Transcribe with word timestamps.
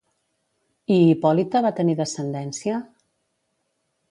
I 0.95 0.97
Hipòlita 1.11 1.61
va 1.67 1.73
tenir 1.81 1.97
descendència? 2.01 2.81